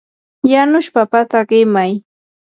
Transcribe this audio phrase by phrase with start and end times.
[0.51, 1.91] yanush papata qimay.